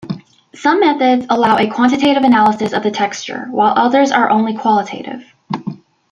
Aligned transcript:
Some 0.55 0.79
methods 0.79 1.27
allow 1.29 1.57
a 1.59 1.69
quantitative 1.69 2.23
analysis 2.23 2.73
of 2.73 2.81
the 2.81 2.89
texture, 2.89 3.47
while 3.51 3.73
others 3.77 4.09
are 4.11 4.31
only 4.31 4.55
qualitative. 4.57 5.23